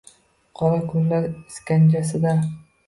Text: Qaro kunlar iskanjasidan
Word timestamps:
Qaro 0.61 0.79
kunlar 0.93 1.29
iskanjasidan 1.31 2.47